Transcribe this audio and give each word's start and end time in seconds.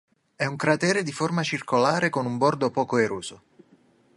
È 0.35 0.45
un 0.47 0.55
cratere 0.55 1.03
di 1.03 1.11
forma 1.11 1.43
circolare 1.43 2.09
con 2.09 2.25
un 2.25 2.39
bordo 2.39 2.71
poco 2.71 2.97
eroso. 2.97 3.41